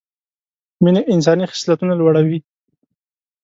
مینه 0.83 1.01
انساني 1.13 1.45
خصلتونه 1.51 1.93
لوړه 1.99 2.21
وي 2.27 2.37